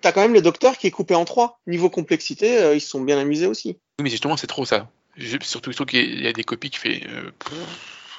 [0.00, 1.60] t'as quand même le docteur qui est coupé en trois.
[1.66, 3.76] Niveau complexité, euh, ils se sont bien amusés aussi.
[3.98, 4.88] Oui, mais justement, c'est trop ça.
[5.18, 7.02] Je- surtout, surtout qu'il y a des copies qui fait.
[7.06, 7.30] euh,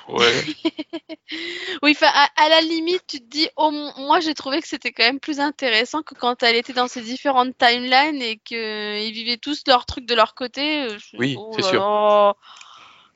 [0.09, 0.45] ouais.
[1.81, 4.91] Oui, enfin, à, à la limite, tu te dis, oh, moi j'ai trouvé que c'était
[4.91, 9.37] quand même plus intéressant que quand elle était dans ces différentes timelines et qu'ils vivaient
[9.37, 10.83] tous leur truc de leur côté.
[10.83, 11.81] euh, je- Oui, oh c'est sûr.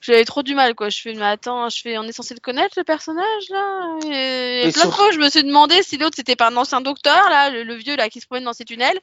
[0.01, 0.89] J'avais trop du mal, quoi.
[0.89, 3.97] Je fais, mais attends, je fais, on est censé le connaître, le personnage, là?
[4.05, 6.79] Et, Et plein de fois, je me suis demandé si l'autre c'était pas un ancien
[6.81, 8.99] docteur, là, le, le vieux, là, qui se promène dans ces tunnels.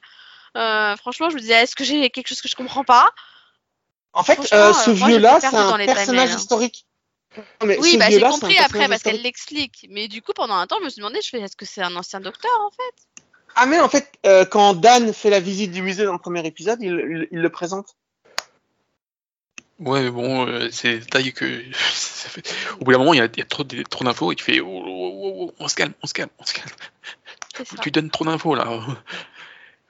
[0.55, 3.09] Euh, franchement, je me disais, est-ce que j'ai quelque chose que je comprends pas?
[4.13, 6.37] En fait, euh, euh, ce vieux-là, c'est un les personnage timelines, hein.
[6.39, 6.85] historique.
[7.61, 9.87] Non, mais Oui, bah j'ai compris après parce qu'elle l'explique.
[9.89, 11.81] Mais du coup, pendant un temps, je me suis demandé, je fais, est-ce que c'est
[11.81, 13.23] un ancien docteur en fait?
[13.55, 16.45] Ah mais en fait, euh, quand Dan fait la visite du musée dans le premier
[16.45, 17.95] épisode, il, il- il le présente.
[19.79, 21.63] Ouais, mais bon, euh, c'est détails que.
[21.93, 22.47] ça fait-
[22.79, 24.59] Au bout d'un moment, il y a, il y a trop, d'infos et tu fais.
[24.59, 26.69] oh, oh, oh, oh, on se calme, on se calme, on se calme.
[27.81, 28.79] Tu donnes trop d'infos là.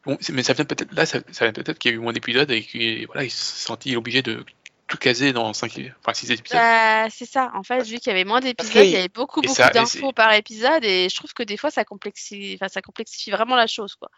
[0.06, 0.94] Bon, mais ça vient peut-être.
[0.94, 3.32] Là, ça, ça vient peut-être qu'il y a eu moins d'épisodes et qu'il voilà, il
[3.32, 4.46] s'est senti obligé de
[4.88, 6.62] tout caser dans 5, enfin 6 épisodes.
[6.62, 7.52] Bah, c'est ça.
[7.56, 9.70] En fait, vu qu'il y avait moins d'épisodes, il y avait beaucoup, et beaucoup et
[9.74, 13.56] d'infos par épisode et je trouve que des fois, ça complexifie, enfin, ça complexifie vraiment
[13.56, 14.10] la chose, quoi.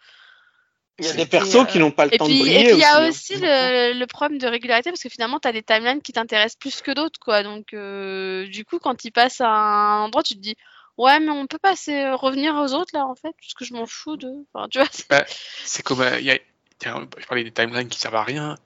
[0.98, 2.40] Il y a des Et, persos euh, qui n'ont pas le Et temps puis, de
[2.40, 3.08] et briller puis il y a hein.
[3.08, 6.56] aussi le, le problème de régularité parce que finalement, tu as des timelines qui t'intéressent
[6.58, 7.42] plus que d'autres, quoi.
[7.42, 10.56] Donc, euh, du coup, quand ils passent à un endroit, tu te dis,
[10.98, 13.72] ouais, mais on peut pas c'est revenir aux autres, là, en fait, parce que je
[13.72, 14.28] m'en fous de.
[14.52, 15.24] Enfin, tu vois, c'est- Bah,
[15.64, 16.02] C'est comme.
[16.02, 16.38] euh, il y a,
[16.78, 18.56] tiens, je parlais des timelines qui servent à rien.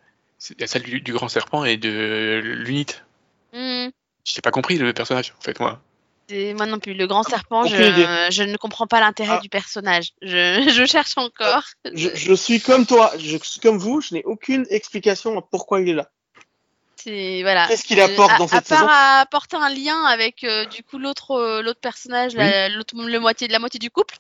[0.44, 2.84] C'est- Il y a celle du, du grand serpent et de l'unit.
[3.54, 3.88] Hmm.
[4.26, 5.80] Je n'ai pas compris le personnage, en fait, moi.
[6.28, 9.40] Et moi non plus, le grand serpent, je, ne comprends pas l'intérêt Ah.
[9.40, 10.10] du personnage.
[10.20, 11.62] Je, je cherche encore.
[11.94, 15.80] Je, je suis comme toi, je suis comme vous, je n'ai aucune explication à pourquoi
[15.80, 16.10] il est là.
[16.96, 17.66] C'est voilà.
[17.66, 18.90] Qu'est-ce qu'il apporte à, dans à cette part saison?
[18.90, 23.58] apporter un lien avec euh, du coup l'autre euh, l'autre personnage, la, le moitié la
[23.58, 24.16] moitié du couple.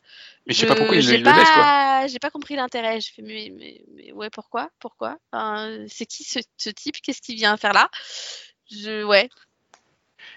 [0.46, 1.62] Mais je sais pas pourquoi il, j'ai il le laisse, quoi.
[1.62, 3.00] pas, j'ai pas compris l'intérêt.
[3.00, 4.68] Je fais mais, mais, mais ouais pourquoi?
[4.78, 5.16] Pourquoi?
[5.32, 6.96] Enfin, C'est qui ce, ce type?
[7.02, 7.88] Qu'est-ce qu'il vient faire là?
[8.70, 9.28] Je ouais.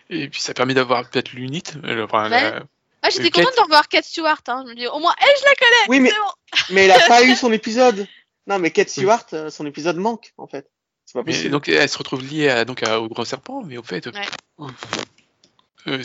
[0.10, 1.63] Et puis ça permet d'avoir peut-être l'unit.
[1.84, 2.41] euh, Enfin, Ouais.
[2.52, 2.63] la-
[3.02, 4.41] Ah j'étais contente Kate- de revoir Kate Stewart.
[4.48, 4.63] Hein.
[4.65, 5.89] Je me dis au moins elle je la connais.
[5.89, 6.32] Oui, mais, bon.
[6.72, 8.08] mais il a pas eu son épisode.
[8.48, 10.70] Non, mais Kate Stewart, euh, son épisode manque, en fait.
[11.06, 11.52] C'est pas Mais possible.
[11.52, 14.22] donc elle se retrouve liée à, donc à- au grand serpent, mais au fait, Ouais.
[14.60, 14.67] euh,
[15.88, 16.04] euh,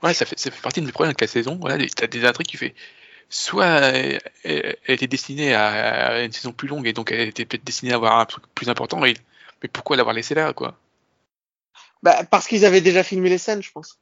[0.00, 1.56] voilà, ça fait ça fait partie de mes problèmes avec la saison.
[1.60, 2.74] Voilà, t'as des intrigues qui fait
[3.30, 7.28] soit elle, elle- elle était destinée à, à une saison plus longue et donc elle
[7.28, 9.04] était peut-être destinée à avoir un truc plus important.
[9.06, 9.14] Et,
[9.62, 10.76] mais pourquoi l'avoir laissé là, quoi?
[12.02, 13.98] Bah, parce qu'ils avaient déjà filmé les scènes, je pense.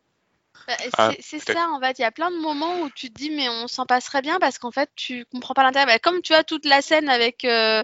[0.66, 1.98] Bah, c'est Ah, c'est ça, en fait.
[1.98, 4.38] Il y a plein de moments où tu te dis, mais on s'en passerait bien
[4.38, 5.86] parce qu'en fait, tu comprends pas l'intérêt.
[5.86, 7.44] Bah, comme tu as toute la scène avec.
[7.44, 7.82] euh,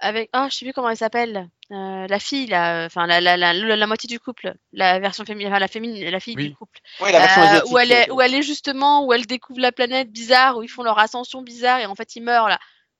[0.00, 1.48] avec oh, je sais plus comment elle s'appelle.
[1.70, 2.84] euh, la fille, là.
[2.86, 4.54] Enfin, la, la, la, la, la moitié du couple.
[4.72, 5.48] La version féminine.
[5.50, 6.48] Enfin, la, féminine, la fille Oui.
[6.48, 6.78] du couple.
[7.00, 10.10] La Euh, où, elle est, euh, où elle est justement, où elle découvre la planète
[10.10, 12.58] bizarre, où ils font leur ascension bizarre et en fait ils meurent là.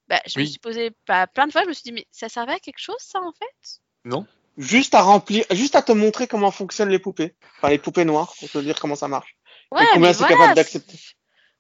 [0.09, 2.29] Bah, je me suis posé pas, plein de fois, je me suis dit, mais ça
[2.29, 3.81] servait à quelque chose ça en fait?
[4.05, 4.27] Non
[4.59, 7.35] Juste à remplir, juste à te montrer comment fonctionnent les poupées.
[7.57, 9.35] Enfin, les poupées noires, pour te dire comment ça marche.
[9.73, 10.97] Ouais, combien c'est voilà, capable d'accepter.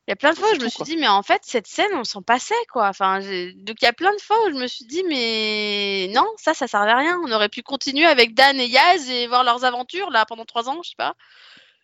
[0.07, 0.85] Il y a plein de fois où je me suis quoi.
[0.87, 2.89] dit, mais en fait, cette scène, on s'en passait, quoi.
[2.89, 6.27] Enfin, donc il y a plein de fois où je me suis dit, mais non,
[6.37, 7.19] ça, ça servait à rien.
[7.25, 10.69] On aurait pu continuer avec Dan et Yaz et voir leurs aventures, là, pendant trois
[10.69, 11.15] ans, je sais pas.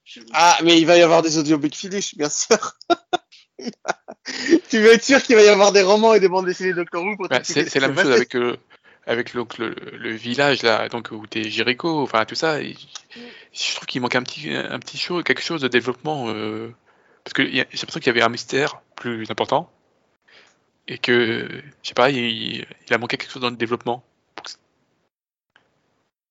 [0.04, 2.58] Je- Ah, mais il va y avoir des audio Big Finish, bien sûr.
[4.70, 7.02] tu veux être sûr qu'il va y avoir des romans et des bandes dessinées Doctor
[7.02, 8.56] Who pour Bah, c'est la même chose avec euh,
[9.06, 12.60] avec le, le, le village là, donc où t'es Jericho, enfin tout ça.
[12.60, 12.76] et
[13.16, 13.20] Mm.
[13.52, 16.72] je trouve qu'il manque un petit un petit chose, quelque chose de développement euh,
[17.24, 19.70] parce que j'ai l'impression qu'il y avait un mystère plus important
[20.88, 24.02] et que je sais pas, il, il a manqué quelque chose dans le développement.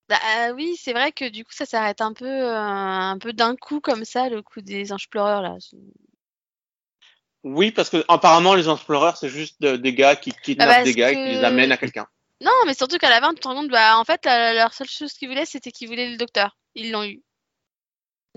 [0.10, 3.32] Bah, euh, oui, c'est vrai que du coup, ça s'arrête un peu, euh, un peu
[3.32, 5.58] d'un coup, comme ça, le coup des anges pleureurs, là.
[7.44, 10.86] Oui, parce que apparemment les Explorers, c'est juste de- des gars qui kidnappent Bah, parce
[10.86, 12.08] des gars et qui que- les amènent à quelqu'un.
[12.42, 14.74] Non, mais surtout qu'à la fin, tu te rends compte, bah, en fait, la, leur
[14.74, 16.58] seule chose qu'ils voulaient, c'était qu'ils voulaient le docteur.
[16.74, 17.22] Ils l'ont eu.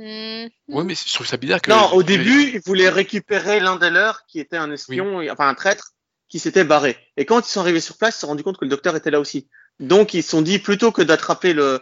[0.03, 0.75] Hmm.
[0.75, 1.71] Ouais, mais je trouve ça bizarre que.
[1.71, 5.55] Non, au début, ils voulaient récupérer l'un des leurs qui était un espion, enfin un
[5.55, 5.93] traître,
[6.29, 6.97] qui s'était barré.
[7.17, 8.97] Et quand ils sont arrivés sur place, ils se sont rendus compte que le docteur
[8.97, 9.49] était là aussi.
[9.81, 11.81] Donc ils se sont dit, plutôt que d'attraper le...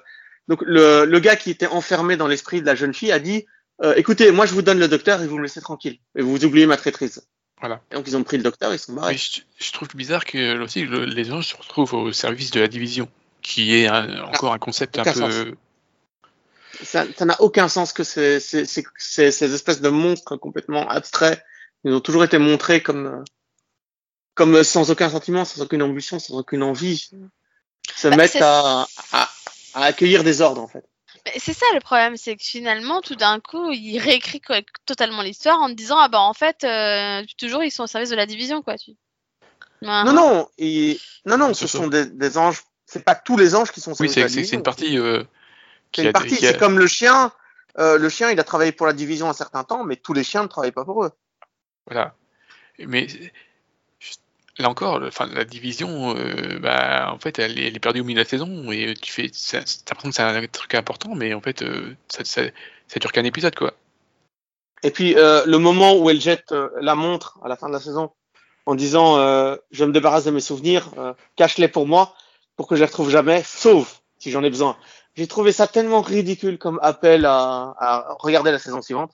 [0.49, 3.47] Donc le, le gars qui était enfermé dans l'esprit de la jeune fille a dit,
[3.83, 5.99] euh, écoutez, moi je vous donne le docteur et vous me laissez tranquille.
[6.17, 7.27] Et vous oubliez ma traîtrise.
[7.61, 7.81] Voilà.
[7.91, 9.13] Et donc ils ont pris le docteur et ils sont barrés.
[9.15, 12.51] Mais je, je trouve bizarre que là aussi le- les anges se retrouvent au service
[12.51, 13.09] de la division,
[13.43, 15.55] qui est un- encore un concept un peu.
[16.83, 21.43] Ça n'a aucun sens que ces, ces, ces, ces- ces espèces de monstres complètement abstraits,
[21.85, 23.25] ils ont toujours été montrés comme,
[24.35, 27.11] comme sans aucun sentiment, sans aucune ambition, sans aucune envie,
[27.97, 29.31] se Bah, mettent à, à,
[29.75, 30.85] à accueillir des ordres en fait.
[31.27, 34.41] Mais C'est ça le problème, c'est que finalement, tout d'un coup, il réécrit
[34.87, 38.11] totalement l'histoire en te disant, ah bah en fait, euh, toujours ils sont au service
[38.11, 38.79] de la division, quoi.
[38.79, 38.93] Tu...
[39.83, 42.63] Non, non, et, non, non, ce sont des, des anges.
[42.87, 44.99] C'est pas tous les anges qui sont au Oui, service de la c'est une partie.
[44.99, 45.23] euh,
[45.95, 46.35] C'est une partie.
[46.47, 47.33] a- C'est comme le chien.
[47.79, 50.25] Euh, le chien, il a travaillé pour la division un certain temps, mais tous les
[50.25, 51.13] chiens ne travaillent pas pour eux.
[51.87, 52.15] Voilà.
[52.79, 53.07] Mais
[54.59, 58.05] là encore, enfin, la division, euh, bah, en fait, elle est, elle est perdue au
[58.05, 61.15] milieu de la saison et tu fais, ça- t'as l'impression que c'est un truc important,
[61.15, 62.43] mais en fait, euh, ça, ça,
[62.89, 63.75] ça dure qu'un épisode, quoi.
[64.83, 67.73] Et puis euh, le moment où elle jette euh, la montre à la fin de
[67.75, 68.13] la saison,
[68.67, 72.15] en disant euh, je me débarrasse de mes souvenirs, euh, cache-les pour moi,
[72.57, 74.77] pour que je les retrouve jamais, sauf si j'en ai besoin.
[75.17, 79.13] J'ai trouvé ça tellement ridicule comme appel à, à regarder la saison suivante.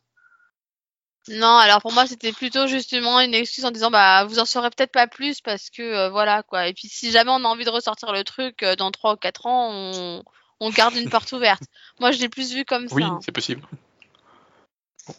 [1.29, 4.71] Non, alors pour moi, c'était plutôt justement une excuse en disant, bah vous en saurez
[4.71, 6.69] peut-être pas plus parce que euh, voilà, quoi.
[6.69, 9.17] Et puis si jamais on a envie de ressortir le truc euh, dans 3 ou
[9.17, 10.23] 4 ans, on,
[10.61, 11.63] on garde une porte ouverte.
[12.01, 13.09] Moi, je l'ai plus vu comme Oui, ça.
[13.09, 13.19] hein.
[13.25, 13.63] c'est possible.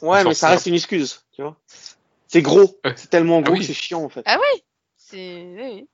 [0.02, 1.58] Ouais, mais ça reste une excuse, tu vois.
[2.28, 2.94] C'est gros, Ouais.
[2.96, 3.60] c'est tellement gros oui.
[3.60, 4.24] que c'est chiant en fait.
[4.26, 4.64] Ah oui,
[4.98, 5.44] c'est.
[5.44, 5.90] oui, oui.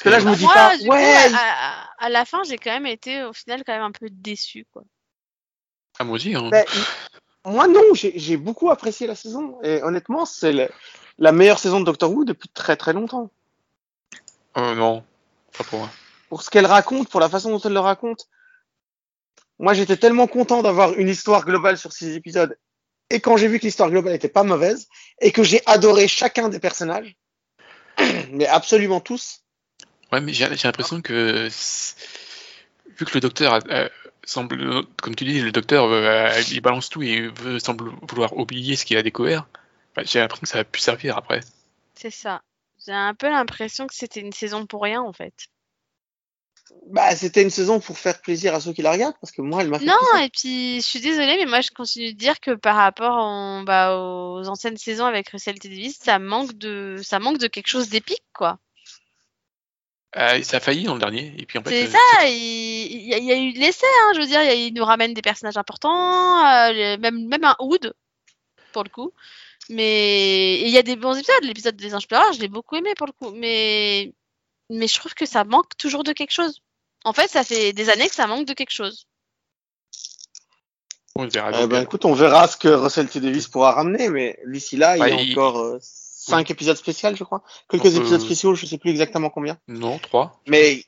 [0.00, 2.08] Parce que là, je Bah, me dis moi, pas, du coup, ouais, à, à- à
[2.08, 4.82] la fin, j'ai quand même été au final quand même un peu déçu, quoi.
[5.98, 6.48] Ah, moi aussi, hein.
[6.50, 6.64] Ben,
[7.44, 9.60] moi non, j'ai beaucoup apprécié la saison.
[9.62, 10.70] Et honnêtement, c'est
[11.18, 13.30] la meilleure saison de Doctor Who depuis très très longtemps.
[14.56, 15.04] Euh, non,
[15.58, 15.90] pas pour moi.
[16.30, 18.26] Pour ce qu'elle raconte, pour la façon dont elle le raconte.
[19.58, 22.58] Moi, j'étais tellement content d'avoir une histoire globale sur six épisodes.
[23.10, 24.88] Et quand j'ai vu que l'histoire globale était pas mauvaise,
[25.20, 27.16] et que j'ai adoré chacun des personnages,
[28.30, 29.44] mais absolument tous,
[30.12, 31.48] Ouais, mais j'ai l'impression que
[32.98, 33.88] vu que le docteur a- a-
[34.24, 38.76] semble, comme tu dis, le docteur euh, il balance tout et veut, semble vouloir oublier
[38.76, 39.46] ce qu'il a découvert.
[39.94, 41.40] bah, j'ai l'impression que ça va plus servir après.
[41.94, 42.42] C'est ça.
[42.86, 45.34] J'ai un peu l'impression que c'était une saison pour rien, en fait.
[46.86, 49.62] bah, c'était une saison pour faire plaisir à ceux qui la regardent, parce que moi,
[49.62, 52.38] elle m'a fait Non, et puis je suis désolée, mais moi je continue de dire
[52.40, 55.68] que par rapport en- bah, aux anciennes saisons avec Russell T.
[55.68, 58.58] Davis, ça manque de, ça manque de quelque chose d'épique, quoi.
[60.16, 61.70] Euh, ça a failli dans le dernier et puis en fait.
[61.70, 64.20] C'est euh, ça, il, il y a, il y a eu de l'essai, hein, je
[64.20, 67.94] veux dire, il, nous ramène des personnages importants, euh, même, même un Hood,
[68.72, 69.12] pour le coup.
[69.68, 72.74] Mais et il y a des bons épisodes, l'épisode des Anges pleureurs, je l'ai beaucoup
[72.74, 74.12] aimé pour le coup, mais,
[74.68, 76.60] mais je trouve que ça manque toujours de quelque chose.
[77.04, 79.06] En fait, ça fait des années que ça manque de quelque chose.
[81.14, 81.52] On verra.
[81.62, 83.20] Eh ben, écoute, on verra ce que Russell T.
[83.20, 85.78] Davis pourra ramener, mais d'ici là, il y a Bah, il- encore
[86.30, 87.42] cinq épisodes spéciaux, je crois.
[87.68, 89.58] Quelques Donc, euh, épisodes spéciaux, je sais plus exactement combien.
[89.68, 90.40] Non, 3.
[90.46, 90.84] Mais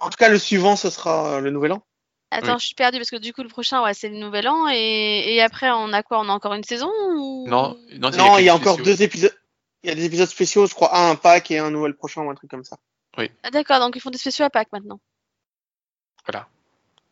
[0.00, 1.82] en tout cas, le suivant, ce sera euh, le Nouvel An.
[2.30, 2.60] Attends, Oui.
[2.60, 4.66] je suis perdue parce que du coup, le prochain, ouais, c'est le nouvel an.
[4.68, 6.18] Et, et après, on a quoi?
[6.18, 7.46] On a encore une saison ou...
[7.48, 8.92] Non, non, Non, il y a encore spéciaux.
[8.92, 9.34] deux épisodes.
[9.84, 12.22] Il y a des épisodes spéciaux, je crois, un, un pack et un nouvel prochain
[12.22, 12.76] ou un truc comme ça.
[13.16, 14.98] Ah, D'accord, donc ils font des spéciaux à Pâques maintenant.
[16.26, 16.48] Voilà.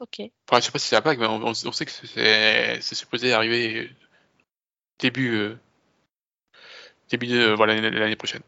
[0.01, 0.21] Ok.
[0.49, 3.33] Enfin, je sais pas si c'est la Pâques, mais on, sait que c'est c'est supposé
[3.33, 3.91] arriver
[4.99, 5.59] début euh,
[7.13, 8.43] début de voilà l'année prochaine.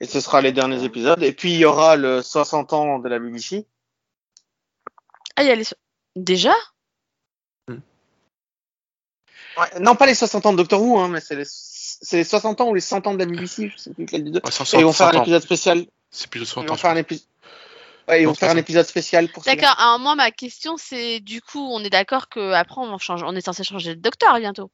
[0.00, 1.22] Et ce sera les derniers épisodes.
[1.22, 3.66] Et puis, il y aura le 60 ans de la BBC.
[5.36, 5.64] Ah, il y a les.
[6.16, 6.54] Déjà?
[7.68, 7.76] Ouais,
[9.80, 12.60] non, pas les 60 ans de Doctor Who, hein, mais c'est les, c'est les 60
[12.60, 14.40] ans ou les 100 ans de la BBC, je sais plus des deux.
[14.44, 15.84] Ouais, 100, Et ils vont faire 100 un épisode spécial.
[16.12, 16.76] C'est plus de Ils 100 vont ans.
[16.76, 17.26] faire un épisode.
[18.06, 18.60] Ouais, ils vont faire un ça.
[18.60, 19.60] épisode spécial pour celui-là.
[19.60, 19.80] D'accord.
[19.80, 23.34] Alors, moi, ma question, c'est du coup, on est d'accord que après on change, on
[23.34, 24.70] est censé changer de docteur bientôt.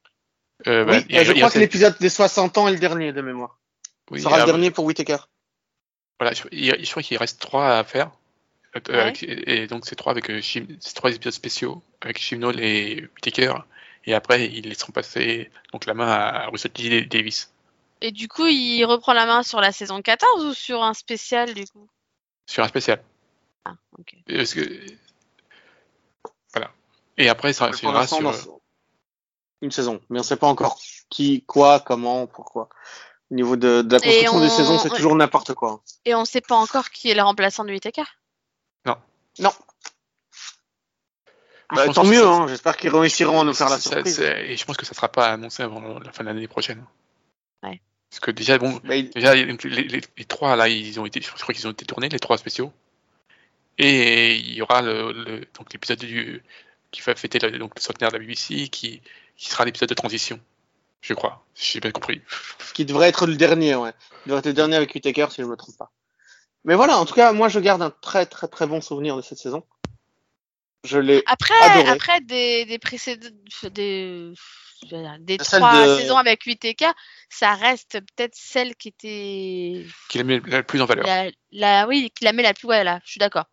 [0.66, 3.20] Euh, bah, Oui, et je crois que l'épisode des 60 ans est le dernier de
[3.20, 3.58] mémoire.
[4.10, 5.18] oui, Ce sera le dernier pour Whittaker.
[6.20, 8.10] Voilà, je, je crois qu'il reste trois à faire.
[8.76, 8.98] Euh, Ouais.
[9.00, 13.02] avec- et, donc c'est trois avec euh, Shim- c'est trois épisodes spéciaux avec Chimnall et
[13.14, 13.54] Whittaker.
[14.04, 17.02] Et après ils laisseront passer donc la main à Russell T.
[17.02, 17.52] Davis
[18.00, 21.54] Et du coup, il reprend la main sur la saison 14 ou sur un spécial
[21.54, 21.88] du coup?
[22.46, 23.02] Sur un spécial.
[23.64, 24.14] Ah, ok.
[24.26, 24.60] Parce que
[26.52, 26.70] voilà.
[27.16, 28.60] Et après ça l'instant, sur dans
[29.64, 30.00] une saison.
[30.10, 30.78] Mais on sait pas encore
[31.10, 32.68] qui, quoi, comment, pourquoi.
[33.30, 35.82] Au niveau de, de la construction des on- saisons, c'est toujours n'importe quoi.
[36.04, 38.04] Et on sait pas encore qui est le remplaçant de Whittaker
[38.86, 38.96] Non.
[41.70, 42.46] Je Bah, pense tant mieux, hein.
[42.46, 44.20] J'espère qu'ils réussiront à nous faire la surprise.
[44.20, 46.84] Et je pense que ça sera pas annoncé avant la fin de l'année prochaine.
[47.62, 47.80] Ouais.
[48.10, 51.20] Parce que déjà bon, Bah, il- Déjà, les, les- les trois là, ils ont été,
[51.20, 52.72] je crois qu'ils ont été tournés, les trois spéciaux.
[53.78, 56.42] Et il y aura le, le- donc l'épisode du
[56.92, 59.02] qui va fêter le, donc le centenaire de la BBC, qui,
[59.36, 60.40] qui sera l'épisode de transition,
[61.00, 62.22] je crois, si j'ai bien compris.
[62.74, 63.92] Qui devrait être le dernier, ouais.
[64.24, 65.90] Il devrait être le dernier avec Whittaker, si je me trompe pas.
[66.64, 69.22] Mais voilà, en tout cas, moi, je garde un très, très, très bon souvenir de
[69.22, 69.64] cette saison.
[70.84, 71.90] Je l'ai Après, Adoré.
[71.90, 73.28] après des, des précédents,
[73.70, 74.34] des,
[75.38, 76.90] trois de- saisons avec Whittaker,
[77.30, 81.06] ça reste peut-être celle qui était Qui la met la plus en valeur.
[81.06, 83.46] la, la, oui, qui la met la plus, ouais, là, je suis d'accord.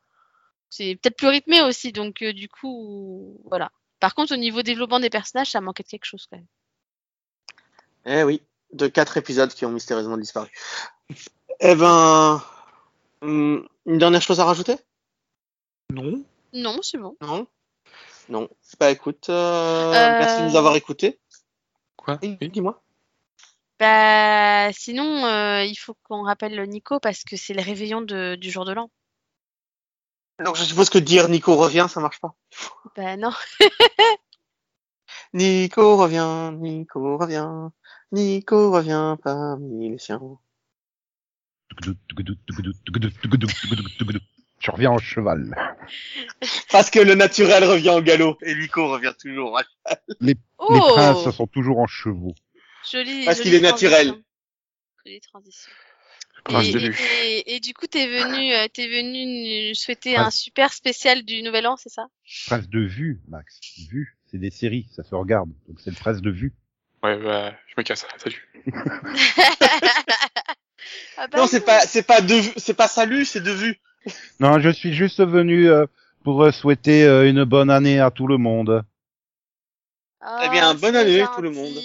[0.70, 3.72] C'est peut-être plus rythmé aussi, donc euh, du coup, voilà.
[4.02, 6.48] Par contre, au niveau développement des personnages, ça manquait de quelque chose quand même.
[8.06, 8.42] Eh oui,
[8.74, 10.50] de quatre épisodes qui ont mystérieusement disparu.
[11.60, 12.44] Eh ben,
[13.22, 14.76] hum, une dernière chose à rajouter?
[15.92, 16.24] Non.
[16.52, 17.16] Non, c'est bon.
[17.22, 17.46] Non?
[18.28, 18.50] Non.
[18.80, 21.20] Bah écoute, euh, Euh, merci de nous avoir écoutés.
[21.96, 22.20] Quoi?
[22.24, 22.38] Oui.
[22.50, 22.82] dis-moi.
[23.80, 28.50] Bah, sinon, euh, il faut qu'on rappelle Nico parce que c'est le réveillon de, du
[28.50, 28.90] jour de l'an.
[30.44, 32.36] Donc je suppose que dire Nico revient, ça marche pas.
[32.96, 33.32] Bah non.
[35.34, 37.70] Nico revient, Nico revient,
[38.12, 40.20] Nico revient parmi les siens.
[44.60, 45.56] Je reviens en cheval.
[46.72, 49.60] Parce que le naturel revient au galop et Nico revient toujours.
[50.20, 52.36] Les Oh, princes sont toujours en chevaux.
[53.26, 54.08] Parce qu'il est naturel.
[54.08, 54.24] transition.
[55.06, 55.72] Jolie transition.
[56.50, 56.98] Et, de et- Lu.
[57.24, 61.42] et- et du coup, t'es venu, euh, t'es venu nous souhaiter un super spécial du
[61.44, 62.08] Nouvel An, c'est ça?
[62.48, 63.60] Prince de vue, Max.
[63.90, 65.50] Vue, c'est des séries, ça se regarde.
[65.68, 66.54] Donc c'est le prince de vue.
[67.04, 68.06] Ouais, bah, je me casse.
[68.18, 68.48] Salut.
[71.18, 73.80] Ah bah Non, c'est pas, c'est pas de vue, c'est pas salut, c'est de vue.
[74.40, 75.86] Non, je suis juste venu euh,
[76.24, 78.84] pour euh, souhaiter euh, une bonne année à tout le monde.
[80.44, 81.74] Eh bien, Oh, bonne année, tout le gentil.
[81.74, 81.84] monde.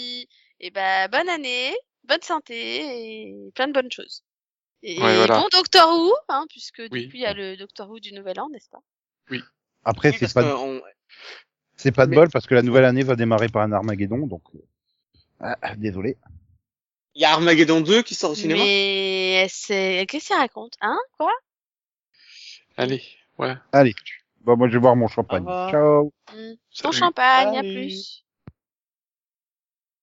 [0.61, 2.55] Et ben, bonne année, bonne santé
[3.29, 4.23] et plein de bonnes choses.
[4.89, 5.41] Et Ouais, voilà.
[5.41, 7.07] bon Doctor Who, hein, puisque Oui.
[7.07, 8.79] depuis il y a le Doctor Who du Nouvel An, n'est-ce pas?
[9.85, 10.81] Après, Oui, c'est parce pas, que on-
[11.77, 14.27] c'est pas de mais- bol parce que la nouvelle année va démarrer par un Armageddon,
[14.29, 14.59] donc euh,
[15.41, 16.17] ah, ah, désolé.
[17.17, 18.61] Il y a Armageddon 2 qui sort au cinéma.
[18.63, 20.99] Mais c'est qu'est-ce qu'il raconte, hein?
[21.19, 21.33] Quoi?
[22.77, 23.03] Allez,
[23.39, 23.55] ouais.
[23.73, 23.95] Allez,
[24.41, 25.45] bon, moi je vais boire mon champagne.
[25.71, 26.13] Ciao.
[26.33, 26.97] Bon Salut.
[26.97, 27.73] champagne, à Salut.
[27.75, 28.25] plus.